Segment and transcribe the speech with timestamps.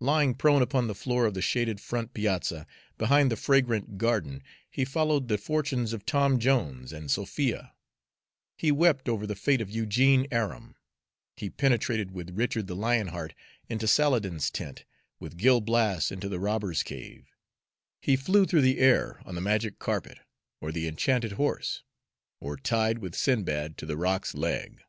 [0.00, 2.66] Lying prone upon the floor of the shaded front piazza,
[2.98, 7.72] behind the fragrant garden, he followed the fortunes of Tom Jones and Sophia;
[8.58, 10.74] he wept over the fate of Eugene Aram;
[11.36, 13.34] he penetrated with Richard the Lion heart
[13.68, 14.84] into Saladin's tent,
[15.20, 17.30] with Gil Blas into the robbers' cave;
[18.00, 20.18] he flew through the air on the magic carpet
[20.60, 21.84] or the enchanted horse,
[22.40, 24.82] or tied with Sindbad to the roc's leg.